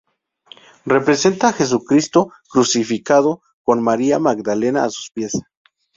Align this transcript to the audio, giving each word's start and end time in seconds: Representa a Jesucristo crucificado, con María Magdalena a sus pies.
Representa 0.87 1.49
a 1.49 1.53
Jesucristo 1.53 2.31
crucificado, 2.49 3.43
con 3.61 3.83
María 3.83 4.17
Magdalena 4.17 4.83
a 4.83 4.89
sus 4.89 5.11
pies. 5.11 5.33